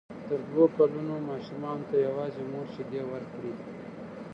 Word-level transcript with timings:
تر 0.27 0.39
دوو 0.49 0.65
کلونو 0.77 1.15
ماشومانو 1.29 1.83
ته 1.89 1.95
یوازې 2.07 2.41
مور 2.51 2.67
شیدې 2.73 3.01
ورکړئ. 3.11 3.53